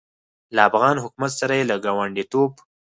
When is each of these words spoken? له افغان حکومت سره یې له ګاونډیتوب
له 0.55 0.61
افغان 0.69 0.97
حکومت 1.03 1.31
سره 1.39 1.53
یې 1.59 1.63
له 1.71 1.75
ګاونډیتوب 1.85 2.51